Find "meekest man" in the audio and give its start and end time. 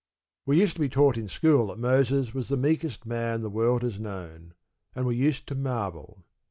2.57-3.43